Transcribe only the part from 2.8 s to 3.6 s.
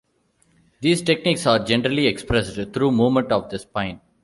movement of the